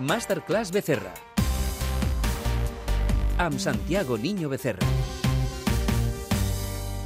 Masterclass 0.00 0.72
Becerra. 0.72 1.12
Amb 3.36 3.58
Santiago 3.58 4.16
Niño 4.16 4.48
Becerra. 4.48 4.86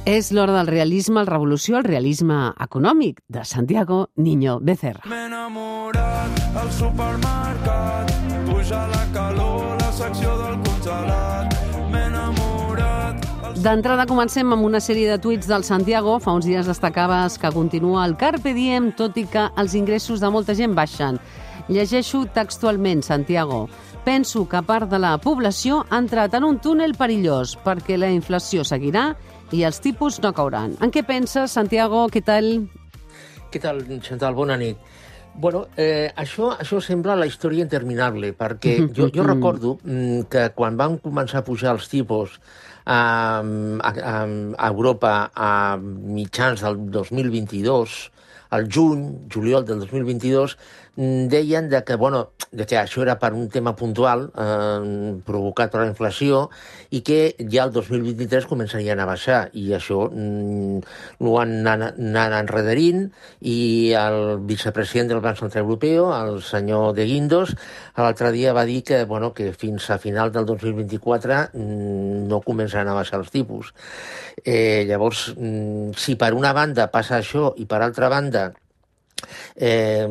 És 0.05 0.31
l'hora 0.31 0.53
del 0.53 0.67
realisme, 0.67 1.19
el 1.19 1.27
revolució, 1.27 1.77
el 1.77 1.83
realisme 1.83 2.53
econòmic 2.61 3.19
de 3.27 3.43
Santiago 3.43 4.11
Niño 4.15 4.59
Becerra. 4.61 5.03
M'he 5.09 5.25
enamorat 5.25 6.55
al 6.55 6.71
supermercat, 6.71 8.13
puja 8.47 8.85
la 8.87 9.05
calor, 9.11 9.75
la 9.81 9.91
secció 9.91 10.37
del 10.43 10.59
congelat. 10.63 11.55
M'he 11.91 12.03
enamorat... 12.07 13.25
al 13.43 13.57
D'entrada 13.65 14.05
comencem 14.07 14.53
amb 14.53 14.63
una 14.63 14.79
sèrie 14.79 15.09
de 15.11 15.17
tuits 15.19 15.49
del 15.51 15.65
Santiago. 15.67 16.19
Fa 16.19 16.37
uns 16.37 16.45
dies 16.47 16.69
destacaves 16.69 17.39
que 17.41 17.51
continua 17.51 18.05
el 18.05 18.15
Carpe 18.15 18.53
Diem, 18.53 18.93
tot 18.95 19.17
i 19.17 19.25
que 19.27 19.49
els 19.57 19.75
ingressos 19.75 20.23
de 20.23 20.31
molta 20.31 20.55
gent 20.55 20.77
baixen. 20.77 21.19
Llegeixo 21.67 22.25
textualment, 22.29 23.01
Santiago. 23.01 23.65
Penso 24.05 24.43
que 24.45 24.61
part 24.61 24.89
de 24.91 24.99
la 25.01 25.15
població 25.17 25.79
ha 25.89 25.97
entrat 25.97 26.35
en 26.37 26.45
un 26.45 26.59
túnel 26.61 26.93
perillós 26.93 27.55
perquè 27.65 27.97
la 27.97 28.11
inflació 28.13 28.61
seguirà 28.61 29.15
i 29.51 29.63
els 29.65 29.81
tipus 29.81 30.19
no 30.21 30.33
cauran. 30.37 30.75
En 30.85 30.93
què 30.93 31.01
penses, 31.07 31.55
Santiago? 31.57 32.05
Què 32.13 32.21
tal? 32.21 32.51
Què 33.49 33.61
tal, 33.63 33.81
Chantal? 34.05 34.37
Bona 34.37 34.59
nit. 34.61 34.77
Bueno, 35.35 35.65
eh, 35.75 36.13
això, 36.15 36.53
això 36.53 36.79
sembla 36.79 37.17
la 37.19 37.25
història 37.27 37.65
interminable, 37.65 38.31
perquè 38.37 38.77
jo, 38.95 39.09
jo 39.11 39.25
recordo 39.25 39.75
mm, 39.83 40.29
que 40.31 40.47
quan 40.55 40.77
van 40.79 40.99
començar 41.03 41.41
a 41.41 41.47
pujar 41.47 41.73
els 41.75 41.89
tipus 41.91 42.37
a, 42.85 43.41
a, 43.41 43.91
a 44.21 44.69
Europa 44.69 45.15
a 45.33 45.51
mitjans 45.81 46.63
del 46.63 46.85
2022, 46.93 47.97
al 48.55 48.69
juny, 48.71 49.27
juliol 49.31 49.65
del 49.65 49.79
2022, 49.83 50.57
mm, 50.95 51.27
deien 51.27 51.69
de 51.69 51.83
que, 51.83 51.95
bueno, 51.95 52.31
de 52.51 52.65
que 52.65 52.77
això 52.79 53.03
era 53.03 53.17
per 53.19 53.33
un 53.35 53.49
tema 53.51 53.75
puntual 53.75 54.29
eh, 54.31 55.15
provocat 55.27 55.71
per 55.71 55.81
la 55.81 55.89
inflació 55.89 56.45
i 56.95 57.01
que 57.05 57.35
ja 57.51 57.65
el 57.65 57.73
2023 57.75 58.47
començarien 58.47 58.99
a 58.99 59.07
baixar 59.09 59.49
i 59.53 59.67
això 59.75 60.05
mm, 60.07 60.79
ho 61.19 61.35
han 61.41 61.67
anat, 61.67 61.99
enredarint 61.99 63.09
i 63.41 63.91
el 63.99 64.39
vicepresident 64.47 65.11
del 65.11 65.23
Banc 65.23 65.41
Central 65.41 65.65
Europeu, 65.65 66.11
el 66.15 66.41
senyor 66.41 66.93
De 66.95 67.05
Guindos, 67.09 67.55
l'altre 67.97 68.31
dia 68.31 68.53
va 68.55 68.65
dir 68.65 68.81
que, 68.83 69.03
bueno, 69.05 69.33
que 69.33 69.51
fins 69.53 69.89
a 69.91 69.99
final 69.99 70.31
del 70.31 70.45
2024 70.45 71.41
mm, 71.53 72.25
no 72.31 72.41
començaran 72.45 72.91
a 72.91 72.97
baixar 72.97 73.19
els 73.19 73.31
tipus. 73.33 73.73
Eh, 74.43 74.85
llavors, 74.87 75.33
mm, 75.35 75.95
si 75.99 76.15
per 76.15 76.33
una 76.33 76.53
banda 76.53 76.87
passa 76.91 77.19
això 77.19 77.53
i 77.57 77.65
per 77.65 77.81
altra 77.81 78.09
banda 78.09 78.44
eh, 79.55 80.07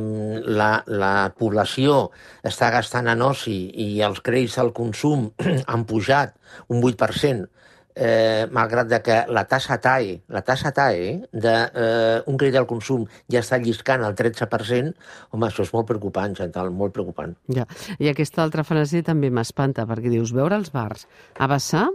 la, 0.47 0.70
la 0.86 1.14
població 1.38 2.10
està 2.42 2.70
gastant 2.74 3.08
en 3.12 3.24
oci 3.24 3.58
i 3.84 3.88
els 4.06 4.22
crèdits 4.24 4.58
al 4.62 4.72
consum 4.77 5.28
han 5.70 5.84
pujat 5.88 6.34
un 6.69 6.83
8%, 6.83 7.48
eh, 7.94 8.47
malgrat 8.50 8.88
de 8.91 9.00
que 9.02 9.19
la 9.30 9.44
tassa 9.48 9.78
TAE, 9.80 10.19
la 10.34 10.42
tassa 10.42 10.72
TAE 10.75 11.10
d'un 11.32 11.80
eh, 11.84 12.22
un 12.30 12.38
crèdit 12.41 12.58
al 12.58 12.69
consum 12.70 13.06
ja 13.30 13.42
està 13.44 13.58
lliscant 13.62 14.05
al 14.05 14.16
13%, 14.19 14.94
home, 15.30 15.48
això 15.48 15.66
és 15.66 15.75
molt 15.75 15.88
preocupant, 15.91 16.34
Chantal, 16.34 16.72
molt 16.75 16.94
preocupant. 16.94 17.36
Ja. 17.55 17.66
I 17.98 18.10
aquesta 18.10 18.42
altra 18.42 18.64
frase 18.66 19.05
també 19.06 19.30
m'espanta, 19.30 19.86
perquè 19.86 20.10
dius, 20.10 20.34
veure 20.34 20.58
els 20.58 20.72
bars 20.75 21.06
a 21.38 21.50
vessar 21.50 21.88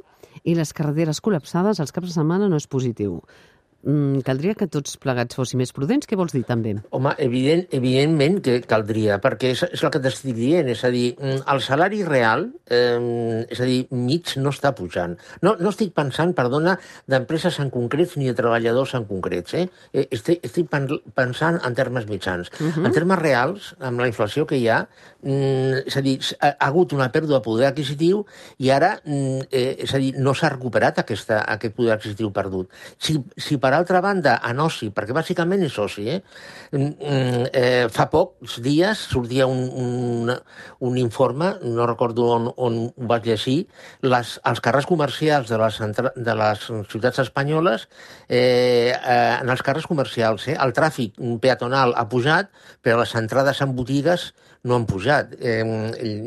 i 0.47 0.55
les 0.55 0.71
carreteres 0.75 1.19
col·lapsades 1.23 1.81
els 1.81 1.91
caps 1.91 2.11
de 2.11 2.15
setmana 2.15 2.47
no 2.49 2.59
és 2.59 2.67
positiu. 2.69 3.19
Mm, 3.79 4.19
caldria 4.27 4.55
que 4.59 4.67
tots 4.67 4.97
plegats 4.99 5.37
fóssim 5.39 5.61
més 5.61 5.71
prudents? 5.71 6.03
Què 6.09 6.17
vols 6.19 6.33
dir, 6.35 6.41
també? 6.43 6.73
Home, 6.91 7.13
evident, 7.23 7.61
evidentment 7.71 8.41
que 8.43 8.57
caldria, 8.67 9.21
perquè 9.23 9.53
és, 9.53 9.61
és 9.71 9.83
el 9.87 9.91
que 9.93 10.01
t'estic 10.03 10.35
dient, 10.35 10.67
és 10.67 10.81
a 10.83 10.89
dir, 10.91 11.13
mm, 11.15 11.45
el 11.53 11.61
salari 11.63 12.01
real, 12.03 12.49
eh, 12.67 13.45
és 13.47 13.61
a 13.61 13.67
dir, 13.69 13.85
mig 13.95 14.33
no 14.37 14.51
està 14.51 14.73
pujant. 14.75 15.15
No, 15.41 15.55
no 15.63 15.71
estic 15.71 15.93
pensant, 15.95 16.33
perdona, 16.35 16.75
d'empreses 17.07 17.61
en 17.63 17.71
concrets 17.71 18.17
ni 18.19 18.27
de 18.27 18.35
treballadors 18.35 18.95
en 18.99 19.05
concrets, 19.07 19.53
eh? 19.55 19.69
Eh, 19.93 20.07
Estic, 20.11 20.43
estic 20.43 20.67
pen- 20.67 20.99
pensant 21.15 21.61
en 21.63 21.75
termes 21.75 22.05
mitjans. 22.09 22.51
Uh 22.59 22.67
-huh. 22.75 22.85
En 22.85 22.91
termes 22.91 23.19
reals, 23.19 23.75
amb 23.79 23.99
la 23.99 24.07
inflació 24.07 24.45
que 24.45 24.57
hi 24.57 24.67
ha, 24.67 24.89
mm, 25.21 25.87
és 25.87 25.95
a 25.97 26.01
dir, 26.01 26.19
ha 26.41 26.55
hagut 26.59 26.91
una 26.91 27.11
pèrdua 27.11 27.37
de 27.37 27.43
poder 27.43 27.67
adquisitiu 27.67 28.25
i 28.57 28.69
ara, 28.71 28.99
mm, 29.05 29.39
eh, 29.51 29.75
és 29.79 29.93
a 29.93 29.97
dir, 29.97 30.15
no 30.17 30.33
s'ha 30.33 30.49
recuperat 30.49 30.99
aquesta, 30.99 31.45
aquest 31.47 31.75
poder 31.75 31.93
adquisitiu 31.93 32.31
perdut. 32.31 32.69
Si, 32.97 33.17
si 33.37 33.57
per 33.57 33.68
altra 33.77 34.01
banda, 34.01 34.37
en 34.49 34.59
oci, 34.63 34.89
perquè 34.95 35.13
bàsicament 35.15 35.63
és 35.65 35.77
oci, 35.79 36.05
eh? 36.09 36.19
Mm, 36.71 36.89
mm, 36.97 37.45
eh, 37.53 37.85
fa 37.93 38.07
pocs 38.11 38.59
dies 38.65 39.05
sortia 39.11 39.47
un, 39.49 39.61
un, 39.69 40.33
un 40.85 40.97
informe, 40.97 41.53
no 41.63 41.87
recordo 41.89 42.27
on, 42.35 42.49
on 42.57 42.79
ho 42.89 43.07
vaig 43.11 43.29
llegir, 43.29 43.57
les, 44.01 44.35
els 44.49 44.63
carrers 44.65 44.89
comercials 44.89 45.49
de 45.49 45.61
les, 45.61 45.79
de 46.15 46.37
les 46.41 46.67
ciutats 46.91 47.23
espanyoles, 47.25 47.87
eh, 48.27 48.93
eh, 48.93 49.37
en 49.39 49.49
els 49.49 49.63
carrers 49.65 49.87
comercials, 49.89 50.47
eh, 50.47 50.57
el 50.59 50.75
tràfic 50.77 51.19
peatonal 51.41 51.95
ha 51.97 52.07
pujat, 52.09 52.53
però 52.81 53.01
les 53.01 53.15
entrades 53.19 53.61
en 53.65 53.75
botigues 53.75 54.31
no 54.63 54.75
han 54.75 54.85
pujat. 54.89 55.35
Eh, 55.39 55.63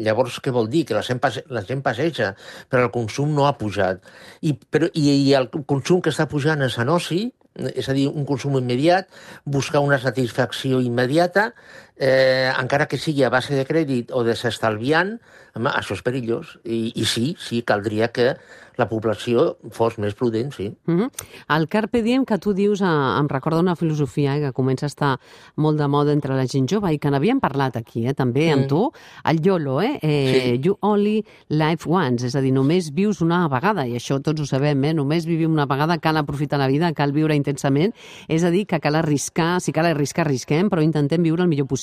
llavors, 0.04 0.38
què 0.42 0.54
vol 0.54 0.70
dir? 0.72 0.84
Que 0.88 0.96
la 0.96 1.04
gent, 1.06 1.20
passe, 1.22 1.44
la 1.52 1.64
gent 1.68 1.82
passeja, 1.84 2.32
però 2.72 2.86
el 2.86 2.94
consum 2.94 3.34
no 3.36 3.46
ha 3.48 3.54
pujat. 3.58 4.02
I, 4.40 4.54
però, 4.54 4.88
i, 4.94 5.08
I 5.28 5.34
el 5.38 5.50
consum 5.68 6.02
que 6.02 6.12
està 6.14 6.28
pujant 6.30 6.64
és 6.64 6.78
en 6.80 6.92
oci, 6.92 7.26
és 7.52 7.88
a 7.88 7.92
dir, 7.96 8.06
un 8.08 8.24
consum 8.28 8.56
immediat, 8.56 9.10
buscar 9.44 9.82
una 9.84 9.98
satisfacció 10.00 10.80
immediata, 10.80 11.50
eh, 11.96 12.52
encara 12.58 12.88
que 12.88 12.98
sigui 12.98 13.24
a 13.24 13.30
base 13.30 13.54
de 13.54 13.66
crèdit 13.68 14.12
o 14.12 14.24
desestalviant, 14.24 15.18
home, 15.54 15.70
això 15.70 15.94
és 15.94 16.02
perillós. 16.02 16.58
I, 16.64 16.92
I 16.96 17.04
sí, 17.04 17.36
sí, 17.38 17.62
caldria 17.62 18.08
que 18.12 18.36
la 18.80 18.86
població 18.88 19.58
fos 19.76 19.98
més 20.00 20.14
prudent, 20.16 20.52
sí. 20.54 20.70
Mm 20.86 20.98
-hmm. 20.98 21.10
El 21.56 21.68
Carpe 21.68 22.02
Diem 22.02 22.24
que 22.24 22.38
tu 22.38 22.54
dius 22.54 22.80
eh, 22.80 22.86
em 22.86 23.28
recorda 23.28 23.60
una 23.60 23.76
filosofia 23.76 24.36
eh, 24.36 24.40
que 24.40 24.52
comença 24.52 24.86
a 24.86 24.88
estar 24.88 25.20
molt 25.56 25.78
de 25.78 25.88
moda 25.88 26.12
entre 26.12 26.34
la 26.34 26.46
gent 26.46 26.66
jove 26.70 26.92
i 26.92 26.98
que 26.98 27.10
n'havíem 27.10 27.40
parlat 27.40 27.76
aquí, 27.76 28.06
eh, 28.06 28.14
també, 28.14 28.50
amb 28.50 28.62
Mm. 28.62 28.68
tu, 28.68 28.92
el 29.24 29.40
YOLO, 29.42 29.82
eh? 29.82 29.98
eh 30.02 30.30
Sí. 30.32 30.60
You 30.64 30.78
only 30.80 31.24
live 31.48 31.84
once, 31.86 32.26
és 32.26 32.34
a 32.34 32.40
dir, 32.40 32.52
només 32.52 32.92
vius 32.94 33.20
una 33.20 33.46
vegada, 33.48 33.86
i 33.86 33.94
això 33.94 34.22
tots 34.22 34.40
ho 34.40 34.46
sabem, 34.46 34.84
eh? 34.84 34.94
només 34.94 35.26
vivim 35.26 35.52
una 35.52 35.66
vegada, 35.66 35.98
cal 35.98 36.16
aprofitar 36.16 36.58
la 36.58 36.68
vida, 36.68 36.92
cal 36.94 37.12
viure 37.12 37.34
intensament, 37.34 37.92
és 38.28 38.42
a 38.42 38.50
dir, 38.50 38.66
que 38.66 38.80
cal 38.80 38.94
arriscar, 38.94 39.60
si 39.60 39.72
cal 39.72 39.86
arriscar, 39.86 40.26
arrisquem, 40.26 40.70
però 40.70 40.82
intentem 40.82 41.22
viure 41.22 41.42
el 41.42 41.48
millor 41.48 41.66
possible. 41.66 41.81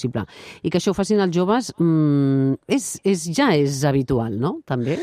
I 0.64 0.70
que 0.72 0.80
això 0.80 0.94
ho 0.94 0.98
facin 0.98 1.20
els 1.24 1.36
joves 1.36 1.74
mm, 1.78 2.60
és, 2.72 2.88
és, 3.04 3.28
ja 3.36 3.52
és 3.58 3.84
habitual, 3.88 4.38
no?, 4.40 4.60
també? 4.70 5.00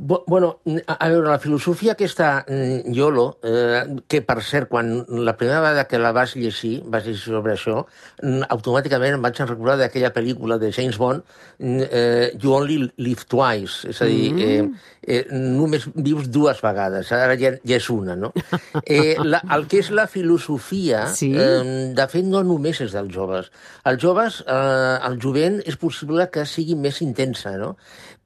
Bu- 0.00 0.22
Bueno, 0.28 0.60
a 0.86 1.08
veure, 1.08 1.26
la 1.28 1.40
filosofia 1.42 1.92
aquesta 1.96 2.44
mm, 2.46 2.92
YOLO, 2.94 3.40
eh, 3.42 3.96
que 4.06 4.20
per 4.22 4.36
cert, 4.46 4.68
quan 4.70 4.92
la 5.08 5.34
primera 5.36 5.58
vegada 5.60 5.88
que 5.90 5.98
la 5.98 6.12
vas 6.14 6.36
llegir, 6.36 6.84
vas 6.86 7.02
llegir 7.04 7.18
sobre 7.34 7.56
això, 7.56 7.80
mm, 8.22 8.46
automàticament 8.54 9.16
em 9.16 9.24
vaig 9.26 9.40
recordar 9.42 9.74
d'aquella 9.80 10.12
pel·lícula 10.14 10.58
de 10.62 10.70
James 10.70 10.98
Bond, 11.02 11.24
mm, 11.58 11.82
eh, 11.90 12.30
You 12.38 12.52
Only 12.54 12.92
Live 12.96 13.26
Twice, 13.26 13.88
és 13.90 14.00
a 14.00 14.06
dir, 14.06 14.28
eh, 14.38 14.68
eh, 15.02 15.24
només 15.32 15.88
vius 15.96 16.30
dues 16.30 16.62
vegades, 16.62 17.10
ara 17.10 17.34
ja, 17.40 17.56
ja 17.64 17.76
és 17.82 17.90
una, 17.90 18.14
no? 18.14 18.30
Eh, 18.86 19.16
la, 19.24 19.42
el 19.56 19.66
que 19.66 19.80
és 19.82 19.90
la 19.90 20.06
filosofia, 20.06 21.08
Sí. 21.10 21.32
eh, 21.34 21.90
de 21.96 22.06
fet, 22.08 22.24
no 22.24 22.44
només 22.46 22.78
és 22.86 22.92
dels 22.94 23.10
joves. 23.12 23.50
Els 23.84 23.98
joves, 24.00 24.44
eh, 24.46 24.98
el 25.10 25.18
jovent, 25.20 25.58
és 25.66 25.76
possible 25.76 26.28
que 26.30 26.46
sigui 26.46 26.76
més 26.78 27.02
intensa, 27.02 27.56
no? 27.58 27.74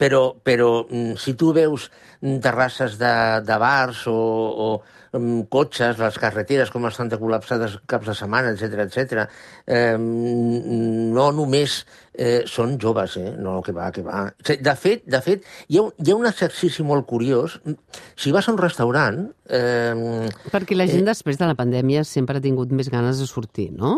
Però, 0.03 0.23
però 0.43 0.71
mm, 0.89 1.15
si 1.23 1.37
tu 1.39 1.53
veus 1.55 1.85
terrasses 2.43 2.97
de, 2.99 3.13
de 3.47 3.57
bars 3.63 4.01
o, 4.11 4.15
o 4.15 5.19
mm, 5.19 5.45
cotxes, 5.53 5.99
les 6.03 6.19
carreteres 6.19 6.71
com 6.75 6.89
estan 6.89 7.11
de 7.13 7.19
col·lapsades 7.21 7.77
caps 7.91 8.09
de 8.11 8.15
setmana, 8.19 8.51
etc 8.57 8.83
etc. 8.87 9.27
Eh, 9.67 9.95
no 9.99 11.27
només 11.37 11.76
eh, 12.15 12.43
són 12.50 12.76
joves, 12.82 13.17
eh? 13.21 13.32
no, 13.38 13.61
que 13.65 13.75
va, 13.76 13.91
que 13.94 14.03
va. 14.06 14.25
De 14.43 14.75
fet, 14.79 15.05
de 15.11 15.21
fet 15.25 15.47
hi, 15.69 15.79
ha, 15.79 15.85
un- 15.87 15.93
hi 16.03 16.12
ha 16.12 16.17
un 16.19 16.26
exercici 16.31 16.85
molt 16.87 17.06
curiós. 17.09 17.59
Si 18.17 18.32
vas 18.35 18.49
a 18.49 18.55
un 18.55 18.59
restaurant... 18.61 19.23
Eh, 19.49 20.26
Perquè 20.53 20.76
la 20.79 20.88
gent 20.91 21.06
després 21.09 21.38
de 21.41 21.49
la 21.50 21.56
pandèmia 21.59 22.05
sempre 22.09 22.38
ha 22.38 22.44
tingut 22.44 22.73
més 22.75 22.91
ganes 22.93 23.23
de 23.23 23.29
sortir, 23.31 23.71
no? 23.76 23.97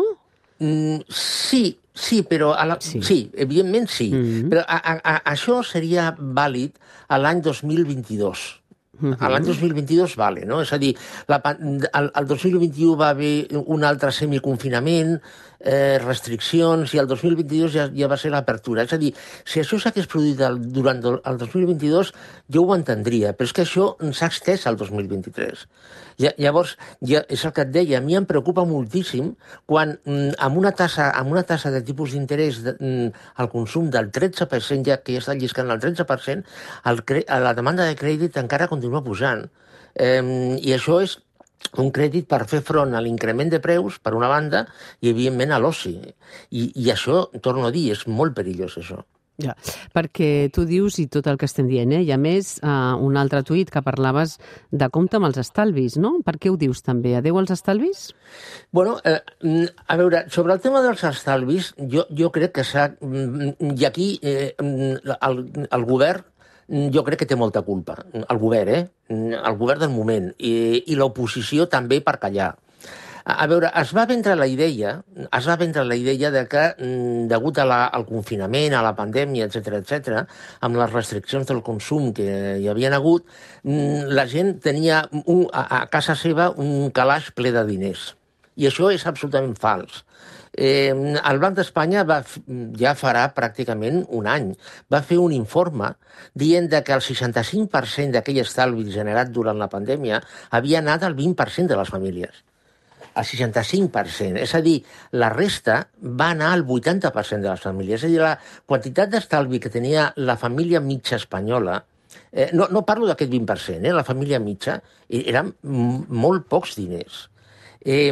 Mm, 0.61 1.01
sí, 1.11 1.65
sí, 1.95 2.21
però... 2.27 2.51
A 2.53 2.65
la, 2.67 2.77
Sí. 2.79 3.01
sí. 3.01 3.31
evidentment 3.33 3.87
sí. 3.89 4.11
Mhm. 4.13 4.49
Però 4.51 4.61
a, 4.67 4.77
a, 4.77 4.95
a, 5.03 5.15
això 5.33 5.61
seria 5.65 6.11
vàlid 6.19 6.75
a 7.07 7.17
l'any 7.17 7.41
2022. 7.41 8.61
Mhm. 8.99 9.17
A 9.19 9.29
l'any 9.29 9.45
2022 9.45 10.15
vale, 10.15 10.45
no? 10.45 10.61
És 10.61 10.71
a 10.73 10.79
dir, 10.79 10.93
la, 11.27 11.41
el, 11.49 12.11
el 12.15 12.27
2021 12.27 12.95
va 12.95 13.09
haver 13.09 13.47
un 13.65 13.83
altre 13.83 14.11
semiconfinament, 14.15 15.17
eh, 15.59 15.97
restriccions, 15.99 16.93
i 16.93 17.01
el 17.01 17.07
2022 17.07 17.73
ja, 17.73 17.87
ja 17.95 18.09
va 18.11 18.17
ser 18.21 18.31
l'apertura. 18.31 18.85
És 18.85 18.93
a 18.93 19.01
dir, 19.01 19.11
si 19.43 19.59
això 19.61 19.79
s'hagués 19.81 20.07
produït 20.11 20.41
el, 20.45 20.59
durant 20.71 21.01
el 21.03 21.39
2022, 21.41 22.13
jo 22.53 22.65
ho 22.65 22.75
entendria, 22.77 23.33
però 23.33 23.49
és 23.49 23.55
que 23.55 23.65
això 23.65 23.93
s'ha 24.11 24.31
estès 24.31 24.67
al 24.69 24.77
2023. 24.79 25.67
Ja, 26.15 26.31
llavors, 26.39 26.77
ja, 27.03 27.25
és 27.27 27.41
el 27.43 27.51
que 27.51 27.65
et 27.65 27.71
deia, 27.73 27.97
a 27.99 28.03
mi 28.03 28.15
em 28.15 28.23
preocupa 28.27 28.63
moltíssim 28.67 29.33
quan 29.67 29.97
mm, 29.97 30.37
amb 30.45 30.59
una 30.61 30.71
tassa, 30.71 31.09
amb 31.11 31.33
una 31.33 31.43
tassa 31.43 31.73
de 31.73 31.81
tipus 31.83 32.13
d'interès 32.15 32.61
mm, 32.71 33.09
al 33.43 33.49
consum 33.51 33.89
del 33.91 34.13
13%, 34.15 34.85
ja 34.87 35.01
que 35.03 35.17
ja 35.17 35.23
està 35.23 35.35
lliscant 35.35 35.73
el 35.73 35.81
13%, 35.83 36.45
el, 36.87 37.01
la 37.43 37.53
demanda 37.57 37.89
de 37.89 37.97
crèdit 37.99 38.39
encara 38.39 38.69
continua 38.71 38.84
pujant. 39.05 39.45
Eh, 39.95 40.21
I 40.59 40.75
això 40.75 40.99
és 41.03 41.17
un 41.81 41.91
crèdit 41.91 42.27
per 42.29 42.43
fer 42.49 42.61
front 42.65 42.93
a 42.95 43.01
l'increment 43.01 43.49
de 43.51 43.61
preus, 43.63 43.99
per 43.99 44.15
una 44.17 44.29
banda, 44.31 44.65
i, 45.01 45.09
evidentment, 45.09 45.55
a 45.55 45.59
l'oci. 45.59 45.97
I, 46.51 46.69
I 46.75 46.91
això, 46.93 47.25
torno 47.41 47.67
a 47.67 47.73
dir, 47.75 47.89
és 47.95 48.05
molt 48.07 48.35
perillós, 48.37 48.77
això. 48.81 49.01
Ja, 49.43 49.51
perquè 49.91 50.47
tu 50.55 50.63
dius, 50.63 50.95
i 51.03 51.09
tot 51.11 51.25
el 51.27 51.35
que 51.35 51.47
estem 51.49 51.67
dient, 51.67 51.91
eh? 51.91 52.05
i 52.07 52.11
a 52.15 52.17
més, 52.19 52.53
uh, 52.63 52.95
un 53.03 53.17
altre 53.19 53.41
tuit 53.43 53.67
que 53.71 53.81
parlaves 53.83 54.37
de 54.71 54.87
compte 54.95 55.19
amb 55.19 55.27
els 55.27 55.41
estalvis, 55.41 55.97
no? 55.99 56.13
Per 56.23 56.37
què 56.39 56.53
ho 56.53 56.55
dius 56.55 56.79
també? 56.85 57.17
Adeu 57.19 57.35
als 57.41 57.51
estalvis? 57.51 58.05
Bueno, 58.71 58.95
eh, 59.03 59.17
mm, 59.43 59.73
a 59.91 59.97
veure, 59.99 60.23
sobre 60.31 60.55
el 60.55 60.63
tema 60.63 60.79
dels 60.85 61.03
estalvis, 61.11 61.73
jo, 61.91 62.07
jo 62.15 62.31
crec 62.31 62.55
que 62.55 62.63
s'ha... 62.63 62.93
mm, 63.01 63.75
I 63.75 63.89
aquí 63.89 64.07
eh, 64.23 64.53
mm, 64.55 65.17
el, 65.19 65.43
el 65.67 65.85
govern 65.89 66.23
mm, 66.23 66.34
jo 66.67 67.03
crec 67.05 67.21
que 67.21 67.29
té 67.29 67.37
molta 67.37 67.61
culpa. 67.61 67.97
El 68.13 68.37
govern, 68.41 68.73
eh? 68.73 68.83
Mm, 69.09 69.41
El 69.45 69.57
govern 69.57 69.85
del 69.85 69.93
moment. 69.93 70.31
I, 70.39 70.83
i 70.87 70.95
l'oposició 70.95 71.67
també 71.69 72.01
per 72.01 72.17
callar. 72.19 72.55
A 73.25 73.47
veure, 73.49 73.71
es 73.81 73.89
va 73.97 74.03
vendre 74.05 74.35
la 74.37 74.45
idea, 74.45 74.91
es 75.33 75.47
va 75.49 75.55
vendre 75.57 75.81
la 75.83 75.95
idea 75.97 76.29
de 76.29 76.43
que, 76.47 76.65
mm, 76.77 77.23
degut 77.27 77.57
a 77.57 77.65
la, 77.65 77.79
al 77.87 78.05
confinament, 78.05 78.75
a 78.77 78.83
la 78.85 78.93
pandèmia, 78.93 79.47
etc 79.49 79.79
etc, 79.79 80.27
amb 80.61 80.77
les 80.77 80.93
restriccions 80.93 81.47
del 81.47 81.63
consum 81.65 82.11
que 82.13 82.59
hi 82.61 82.67
havien 82.69 82.93
hagut, 82.93 83.25
mm, 83.63 84.13
la 84.13 84.27
gent 84.27 84.59
tenia 84.61 85.09
un, 85.25 85.47
a, 85.51 85.65
a 85.81 85.87
casa 85.87 86.13
seva 86.13 86.51
un 86.51 86.91
calaix 86.91 87.31
ple 87.31 87.51
de 87.51 87.65
diners. 87.65 88.13
I 88.57 88.69
això 88.69 88.93
és 88.93 89.07
absolutament 89.09 89.57
fals. 89.57 90.03
Eh, 90.55 90.91
el 90.91 91.39
Banc 91.43 91.57
d'Espanya 91.57 92.05
va, 92.07 92.21
ja 92.79 92.95
farà 92.95 93.25
pràcticament 93.35 94.05
un 94.15 94.27
any, 94.31 94.53
va 94.91 95.01
fer 95.03 95.19
un 95.19 95.35
informe 95.35 95.91
dient 96.33 96.71
que 96.71 96.95
el 96.95 97.03
65% 97.03 98.15
d'aquell 98.15 98.39
estalvi 98.45 98.87
generat 98.91 99.33
durant 99.35 99.59
la 99.59 99.67
pandèmia 99.71 100.21
havia 100.55 100.79
anat 100.79 101.03
al 101.03 101.15
20% 101.17 101.67
de 101.67 101.79
les 101.79 101.91
famílies 101.91 102.43
al 103.15 103.23
65%. 103.23 104.41
És 104.43 104.53
a 104.55 104.61
dir, 104.61 104.75
la 105.15 105.29
resta 105.31 105.77
va 106.03 106.29
anar 106.33 106.51
al 106.53 106.65
80% 106.67 107.41
de 107.41 107.49
les 107.49 107.63
famílies. 107.63 108.01
És 108.01 108.09
a 108.09 108.11
dir, 108.11 108.19
la 108.19 108.33
quantitat 108.67 109.13
d'estalvi 109.13 109.61
que 109.63 109.71
tenia 109.71 110.09
la 110.17 110.35
família 110.37 110.81
mitja 110.83 111.15
espanyola, 111.15 111.77
eh, 112.31 112.49
no, 112.53 112.67
no 112.71 112.83
parlo 112.85 113.07
d'aquest 113.07 113.31
20%, 113.31 113.87
eh, 113.87 113.93
la 113.95 114.03
família 114.03 114.41
mitja, 114.43 114.81
eh, 115.07 115.23
eren 115.31 115.53
molt 115.63 116.49
pocs 116.51 116.75
diners. 116.75 117.29
Eh, 117.85 118.09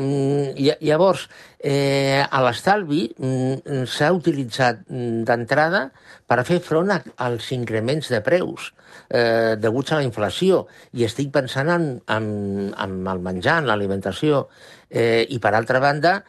lla- 0.55 0.77
llavors, 0.85 1.25
eh, 1.57 2.21
a 2.21 2.41
l'estalvi 2.45 3.07
mm, 3.17 3.83
s'ha 3.89 4.11
utilitzat 4.13 4.83
mm, 4.87 5.23
d'entrada 5.25 5.87
per 6.29 6.43
fer 6.45 6.59
front 6.61 6.93
als 6.93 7.49
increments 7.55 8.11
de 8.13 8.21
preus 8.21 8.69
eh, 9.09 9.55
deguts 9.57 9.91
a 9.91 9.97
la 9.99 10.05
inflació. 10.05 10.67
I 10.93 11.07
estic 11.09 11.31
pensant 11.33 11.73
en, 11.73 11.87
en, 12.05 12.29
en 12.77 12.95
el 13.09 13.19
menjar, 13.25 13.59
en 13.63 13.71
l'alimentació. 13.71 14.47
Eh, 14.93 15.25
I, 15.29 15.39
per 15.41 15.55
altra 15.57 15.81
banda, 15.81 16.19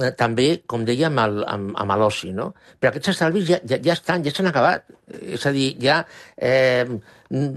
eh, 0.00 0.12
també, 0.18 0.62
com 0.66 0.84
amb 1.06 1.18
el- 1.24 1.44
amb, 1.46 1.74
amb 1.76 1.92
l'oci, 1.98 2.32
no? 2.32 2.54
Però 2.80 2.90
aquests 2.90 3.08
estalvis 3.14 3.48
ja, 3.48 3.58
ja, 3.64 3.78
ja 3.82 3.92
estan, 3.92 4.24
ja 4.24 4.30
s'han 4.32 4.50
acabat. 4.52 4.84
És 5.22 5.46
a 5.46 5.52
dir, 5.52 5.76
ja... 5.80 6.04
Eh, 6.36 6.86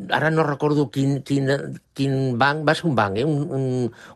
ara 0.10 0.30
no 0.31 0.44
recordo 0.48 0.88
quin, 0.89 1.22
quin, 1.28 1.50
quin 1.94 2.38
banc, 2.39 2.63
va 2.68 2.74
ser 2.74 2.88
un 2.89 2.95
banc, 2.95 3.18
eh? 3.19 3.25
un, 3.28 3.44
un, 3.51 3.66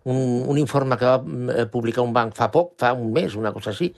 un, 0.10 0.18
un 0.50 0.58
informe 0.58 0.98
que 0.98 1.06
va 1.06 1.20
eh, 1.54 1.66
publicar 1.70 2.02
un 2.02 2.14
banc 2.16 2.34
fa 2.38 2.48
poc, 2.54 2.72
fa 2.82 2.94
un 2.98 3.12
mes, 3.14 3.36
una 3.38 3.52
cosa 3.54 3.70
així, 3.74 3.92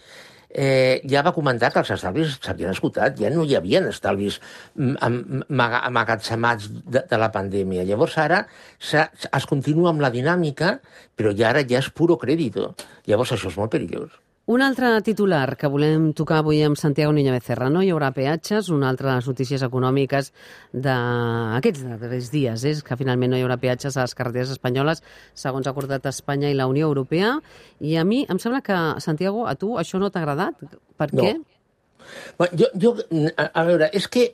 eh, 0.53 1.01
ja 1.09 1.23
va 1.25 1.33
comentar 1.33 1.71
que 1.73 1.81
els 1.81 1.91
estalvis 1.95 2.38
s'havien 2.44 2.71
esgotat, 2.71 3.17
ja 3.19 3.29
no 3.33 3.44
hi 3.44 3.55
havia 3.57 3.81
estalvis 3.89 4.39
mm, 4.75 4.95
am- 5.01 5.44
maga- 5.50 5.81
amagatzemats 5.89 6.69
de, 6.85 7.01
de 7.09 7.17
la 7.17 7.31
pandèmia. 7.33 7.83
Llavors 7.89 8.17
ara 8.21 8.45
es 8.79 9.45
continua 9.50 9.89
amb 9.91 10.01
la 10.05 10.11
dinàmica, 10.13 10.77
però 11.17 11.33
ja 11.35 11.50
ara 11.50 11.65
ja 11.67 11.79
és 11.81 11.89
puro 11.89 12.17
crèdito. 12.21 12.75
Llavors 13.09 13.33
això 13.35 13.50
és 13.50 13.57
molt 13.57 13.71
perillós. 13.73 14.11
Un 14.45 14.60
altre 14.60 14.90
titular 15.07 15.56
que 15.56 15.69
volem 15.72 16.10
tocar 16.12 16.42
avui 16.42 16.57
amb 16.66 16.75
Santiago 16.75 17.13
Niño 17.16 17.31
Becerra. 17.31 17.69
No 17.72 17.80
hi 17.80 17.94
haurà 17.94 18.10
peatges, 18.12 18.68
una 18.75 18.90
altra 18.92 19.07
de 19.07 19.22
les 19.22 19.28
notícies 19.30 19.63
econòmiques 19.63 20.34
d'aquests 20.75 21.86
darrers 21.88 22.28
dies 22.34 22.66
és 22.68 22.81
que 22.84 22.98
finalment 23.00 23.31
no 23.31 23.40
hi 23.40 23.45
haurà 23.45 23.56
peatges 23.62 23.95
a 23.95 24.04
les 24.04 24.16
carreteres 24.19 24.51
espanyoles, 24.51 25.00
segons 25.34 25.63
ha 25.66 25.72
acordat 25.72 26.10
Espanya 26.12 26.51
i 26.51 26.57
la 26.60 26.68
Unió 26.68 26.90
Europea. 26.92 27.38
I 27.80 27.95
a 27.95 28.04
mi 28.04 28.25
em 28.28 28.36
sembla 28.44 28.60
que, 28.68 28.75
Santiago, 29.00 29.48
a 29.48 29.56
tu 29.56 29.78
això 29.80 30.01
no 30.04 30.12
t'ha 30.12 30.25
agradat. 30.25 30.60
Per 31.00 31.13
No. 31.13 31.24
què? 31.24 31.38
Bueno, 32.38 32.57
jo, 32.60 32.68
jo, 32.75 32.98
a, 33.38 33.48
a 33.48 33.63
veure, 33.63 33.88
és 33.96 34.10
que 34.12 34.34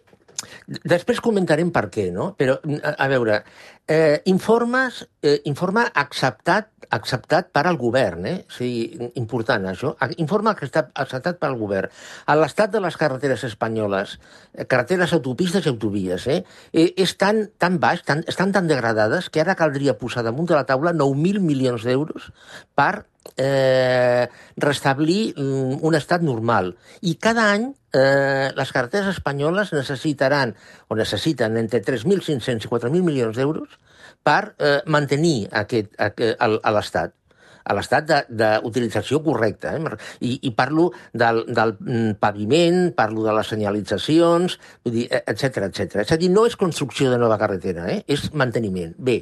després 0.84 1.22
comentarem 1.24 1.72
per 1.74 1.88
què, 1.94 2.10
no? 2.14 2.34
Però, 2.40 2.60
a, 2.80 2.96
a 3.06 3.08
veure, 3.12 3.42
eh, 3.90 4.22
informes, 4.30 5.04
eh, 5.22 5.40
informe 5.50 5.88
acceptat 5.94 6.70
acceptat 6.90 7.52
per 7.54 7.66
al 7.68 7.78
govern, 7.78 8.26
eh? 8.26 8.36
O 8.50 8.54
sigui, 8.54 9.10
important 9.20 9.68
això. 9.70 9.94
Informe 10.18 10.50
acceptat, 10.52 10.90
acceptat 10.98 11.38
per 11.42 11.52
al 11.52 11.58
govern. 11.60 11.94
A 12.26 12.36
l'estat 12.38 12.72
de 12.74 12.82
les 12.82 12.98
carreteres 12.98 13.44
espanyoles, 13.46 14.18
eh, 14.54 14.66
carreteres, 14.66 15.14
autopistes 15.14 15.66
i 15.66 15.70
autovies, 15.70 16.28
eh? 16.28 16.44
eh 16.74 16.94
és 16.98 17.16
tan, 17.18 17.46
tan 17.58 17.78
baix, 17.80 18.02
tan, 18.06 18.24
estan 18.28 18.52
tan 18.52 18.68
degradades 18.68 19.30
que 19.30 19.42
ara 19.42 19.56
caldria 19.56 19.98
posar 19.98 20.24
damunt 20.26 20.50
de 20.50 20.58
la 20.58 20.66
taula 20.66 20.94
9.000 20.94 21.40
milions 21.46 21.86
d'euros 21.86 22.32
per 22.76 23.06
eh, 23.38 24.28
restablir 24.58 25.34
mm, 25.36 25.80
un 25.86 25.96
estat 25.96 26.24
normal. 26.26 26.74
I 27.02 27.16
cada 27.22 27.52
any 27.54 27.70
eh, 27.94 28.50
les 28.56 28.74
carreteres 28.76 29.16
espanyoles 29.16 29.74
necessitaran, 29.74 30.56
o 30.88 30.98
necessiten 31.00 31.58
entre 31.58 31.84
3.500 31.86 32.66
i 32.66 32.72
4.000 32.72 33.06
milions 33.06 33.38
d'euros 33.38 33.80
per 34.24 34.56
eh, 34.58 34.82
mantenir 34.86 35.48
aquest, 35.52 35.96
aquest, 35.98 36.38
el, 36.44 36.60
a 36.64 36.76
l'estat 36.76 37.16
a 37.70 37.76
l'estat 37.78 38.08
d'utilització 38.34 39.20
correcta. 39.22 39.76
Eh? 39.78 39.98
I, 40.26 40.32
I 40.50 40.52
parlo 40.58 40.88
del, 41.14 41.44
del 41.54 41.76
mm, 41.78 42.18
paviment, 42.22 42.80
parlo 42.98 43.26
de 43.28 43.36
les 43.38 43.52
senyalitzacions, 43.54 44.58
dir, 44.90 45.06
eh, 45.06 45.22
etc 45.30 45.68
etc. 45.68 46.00
És 46.02 46.14
a 46.16 46.18
dir, 46.18 46.32
no 46.34 46.48
és 46.50 46.58
construcció 46.58 47.12
de 47.14 47.20
nova 47.22 47.38
carretera, 47.42 47.86
eh? 47.94 48.02
és 48.10 48.32
manteniment. 48.34 48.96
Bé, 48.98 49.20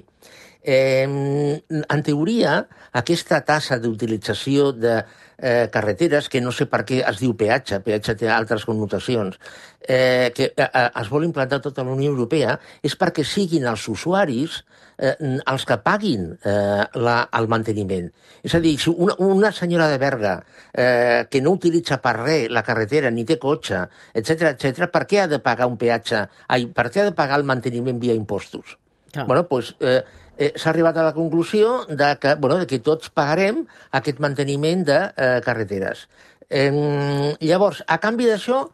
eh, 0.68 1.64
en 1.80 2.04
teoria, 2.04 2.60
aquesta 3.00 3.40
tassa 3.48 3.78
d'utilització 3.80 4.74
de 4.76 4.98
eh, 5.38 5.70
carreteres, 5.72 6.28
que 6.30 6.42
no 6.44 6.52
sé 6.52 6.68
per 6.68 6.82
què 6.88 7.00
es 7.08 7.22
diu 7.22 7.36
peatge, 7.40 7.80
peatge 7.86 8.18
té 8.20 8.28
altres 8.28 8.66
connotacions, 8.68 9.38
eh, 9.80 10.34
que 10.36 10.50
eh, 10.52 10.66
eh, 10.68 10.90
es 11.02 11.12
vol 11.14 11.24
implantar 11.28 11.62
tota 11.64 11.86
la 11.88 11.94
Unió 11.96 12.12
Europea, 12.12 12.58
és 12.84 12.98
perquè 13.00 13.24
siguin 13.24 13.68
els 13.72 13.86
usuaris 13.94 14.58
eh, 14.98 15.14
els 15.38 15.66
que 15.70 15.78
paguin 15.86 16.34
eh, 16.36 16.84
la, 17.00 17.18
el 17.40 17.48
manteniment. 17.48 18.10
És 18.44 18.58
a 18.58 18.62
dir, 18.64 18.76
si 18.82 18.92
una, 18.92 19.16
una 19.24 19.54
senyora 19.56 19.88
de 19.94 20.02
Berga 20.02 20.34
eh, 20.74 21.28
que 21.32 21.42
no 21.46 21.54
utilitza 21.56 22.02
per 22.04 22.18
res 22.18 22.50
la 22.52 22.66
carretera, 22.68 23.14
ni 23.14 23.24
té 23.24 23.38
cotxe, 23.40 23.86
etc 24.14 24.52
etc, 24.52 24.92
per 24.92 25.06
què 25.08 25.24
ha 25.24 25.30
de 25.32 25.40
pagar 25.40 25.70
un 25.72 25.80
peatge? 25.80 26.26
Ai, 26.52 26.68
per 26.68 26.90
què 26.90 27.06
ha 27.06 27.08
de 27.08 27.16
pagar 27.16 27.40
el 27.40 27.48
manteniment 27.48 28.04
via 28.04 28.18
impostos? 28.18 28.76
Clar. 29.18 29.28
Bueno, 29.28 29.48
doncs, 29.50 29.74
eh, 29.82 30.04
eh, 30.38 30.52
s'ha 30.56 30.70
arribat 30.70 30.98
a 30.98 31.08
la 31.08 31.14
conclusió 31.16 31.86
de 31.90 32.14
que, 32.22 32.36
bueno, 32.36 32.60
de 32.62 32.68
que 32.70 32.78
tots 32.86 33.10
pagarem 33.10 33.64
aquest 33.98 34.22
manteniment 34.22 34.86
de 34.86 35.00
eh, 35.10 35.40
carreteres. 35.46 36.06
Eh, 36.50 37.34
llavors, 37.42 37.82
a 37.88 37.98
canvi 38.04 38.30
d'això, 38.30 38.68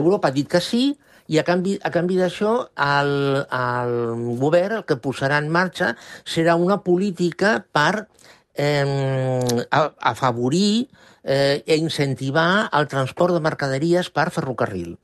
Europa 0.00 0.30
ha 0.30 0.34
dit 0.34 0.48
que 0.48 0.62
sí, 0.64 0.96
i 1.30 1.38
a 1.38 1.44
canvi, 1.46 1.76
a 1.84 1.90
canvi 1.94 2.16
d'això 2.18 2.54
el, 2.74 3.12
el 3.54 3.92
govern 4.40 4.80
el 4.80 4.86
que 4.88 4.96
posarà 4.98 5.38
en 5.38 5.50
marxa 5.52 5.92
serà 6.24 6.56
una 6.58 6.80
política 6.82 7.60
per 7.70 8.08
eh, 8.56 9.66
afavorir 9.70 10.88
eh, 11.22 11.62
i 11.66 11.78
incentivar 11.78 12.70
el 12.74 12.88
transport 12.90 13.36
de 13.36 13.44
mercaderies 13.44 14.10
per 14.10 14.30
ferrocarril. 14.34 14.96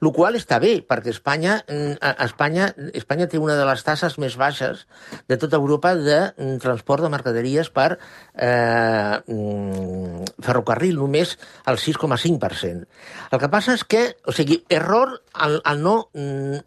El 0.00 0.12
qual 0.14 0.36
està 0.38 0.58
bé, 0.62 0.74
perquè 0.86 1.12
Espanya, 1.12 1.60
mm, 1.66 1.98
Espanya, 2.26 2.70
Espanya 2.98 3.28
té 3.30 3.40
una 3.40 3.56
de 3.58 3.66
les 3.68 3.84
tasses 3.84 4.18
més 4.22 4.36
baixes 4.40 4.86
de 5.28 5.38
tota 5.40 5.58
Europa 5.60 5.94
de 5.96 6.18
mm, 6.36 6.58
transport 6.62 7.04
de 7.04 7.10
mercaderies 7.12 7.70
per 7.70 7.96
eh, 7.96 9.18
mm, 9.26 10.42
ferrocarril, 10.42 10.98
només 11.00 11.36
el 11.66 11.78
6,5%. 11.78 12.86
El 13.32 13.42
que 13.42 13.50
passa 13.52 13.76
és 13.78 13.84
que, 13.84 14.04
o 14.26 14.34
sigui, 14.36 14.62
error 14.72 15.18
al, 15.32 15.60
al 15.64 15.82
no, 15.82 15.96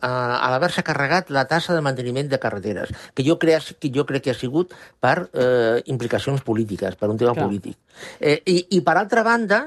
a 0.01 0.49
l'haver-se 0.51 0.83
carregat 0.85 1.29
la 1.33 1.45
tassa 1.49 1.75
de 1.75 1.83
manteniment 1.85 2.29
de 2.31 2.39
carreteres, 2.41 2.93
que 3.13 3.25
jo, 3.27 3.37
crec, 3.41 3.75
que 3.79 3.91
jo 3.93 4.05
crec 4.09 4.25
que 4.25 4.33
ha 4.33 4.37
sigut 4.37 4.73
per 5.01 5.29
eh, 5.33 5.81
implicacions 5.91 6.41
polítiques, 6.45 6.97
per 6.97 7.11
un 7.11 7.19
tema 7.21 7.35
Clar. 7.35 7.47
polític. 7.47 7.77
Eh, 8.19 8.39
i, 8.45 8.57
I 8.77 8.81
per 8.85 8.97
altra 8.99 9.23
banda, 9.23 9.65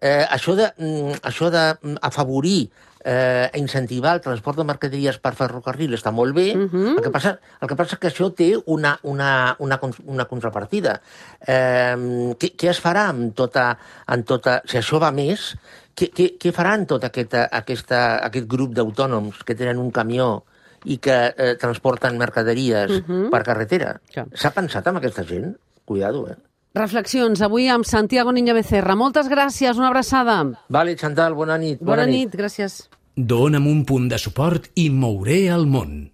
eh, 0.00 0.26
això 0.28 0.56
de, 0.56 0.70
mm, 0.76 1.20
això 1.22 1.50
de 1.50 1.64
mm, 1.74 2.00
afavorir 2.02 2.70
eh, 3.04 3.50
incentivar 3.54 4.14
el 4.14 4.20
transport 4.20 4.58
de 4.58 4.66
mercaderies 4.68 5.18
per 5.22 5.32
ferrocarril 5.36 5.94
està 5.96 6.12
molt 6.12 6.34
bé, 6.34 6.54
uh 6.56 6.68
-huh. 6.68 6.96
el, 6.96 7.02
que 7.02 7.10
passa, 7.10 7.38
el 7.60 7.68
que 7.68 7.76
passa 7.76 7.94
és 7.94 7.98
que 7.98 8.08
això 8.08 8.34
té 8.34 8.56
una, 8.66 8.98
una, 9.02 9.56
una, 9.58 9.80
una 10.04 10.24
contrapartida. 10.24 11.00
Eh, 11.40 12.34
què, 12.38 12.54
què 12.56 12.68
es 12.70 12.80
farà 12.82 13.08
amb 13.08 13.34
tota, 13.34 13.78
amb 14.06 14.26
tota... 14.26 14.62
Si 14.66 14.76
això 14.76 15.00
va 15.00 15.10
més, 15.10 15.56
què, 15.94 16.10
què, 16.12 16.36
què 16.38 16.52
faran 16.52 16.86
tot 16.86 17.04
aquesta, 17.04 17.48
aquesta, 17.50 18.18
aquest 18.24 18.46
grup 18.46 18.72
d'autònoms 18.72 19.42
que 19.44 19.54
tenen 19.54 19.78
un 19.78 19.90
camió 19.90 20.44
i 20.84 20.98
que 20.98 21.34
eh, 21.36 21.56
transporten 21.56 22.18
mercaderies 22.18 22.90
uh 22.90 23.04
-huh. 23.06 23.30
per 23.30 23.42
carretera? 23.42 24.00
Clar. 24.12 24.26
S'ha 24.34 24.50
pensat 24.50 24.86
amb 24.86 24.98
aquesta 24.98 25.24
gent? 25.24 25.56
Cuidado, 25.84 26.28
eh? 26.28 26.36
Reflexions 26.74 27.40
avui 27.42 27.66
amb 27.66 27.84
Santiago 27.84 28.30
Niño 28.30 28.54
Becerra. 28.54 28.94
Moltes 28.94 29.26
gràcies, 29.26 29.76
una 29.76 29.88
abraçada. 29.88 30.36
Vale, 30.68 30.94
Chantal, 30.96 31.34
bona 31.34 31.58
nit. 31.58 31.80
Bona, 31.82 32.06
nit, 32.06 32.30
gràcies. 32.30 32.84
Dóna'm 33.16 33.66
un 33.66 33.82
punt 33.84 34.06
de 34.08 34.18
suport 34.22 34.70
i 34.78 34.86
mouré 34.90 35.48
el 35.50 35.66
món. 35.66 36.12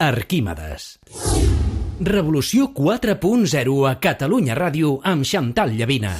Arquímedes. 0.00 0.94
Revolució 2.00 2.70
4.0 2.72 3.76
a 3.90 3.98
Catalunya 4.00 4.56
Ràdio 4.56 4.96
amb 5.04 5.28
Xantal 5.28 5.76
Llavina. 5.76 6.16